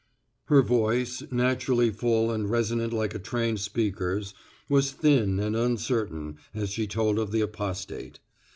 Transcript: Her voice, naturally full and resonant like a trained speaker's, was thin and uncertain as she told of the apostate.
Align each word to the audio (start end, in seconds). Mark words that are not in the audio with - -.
Her 0.45 0.63
voice, 0.63 1.21
naturally 1.29 1.91
full 1.91 2.31
and 2.31 2.49
resonant 2.49 2.91
like 2.91 3.13
a 3.13 3.19
trained 3.19 3.59
speaker's, 3.59 4.33
was 4.67 4.93
thin 4.93 5.39
and 5.39 5.55
uncertain 5.55 6.39
as 6.55 6.71
she 6.71 6.87
told 6.87 7.19
of 7.19 7.31
the 7.31 7.41
apostate. 7.41 8.19